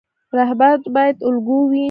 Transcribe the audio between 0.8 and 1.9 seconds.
باید الګو وي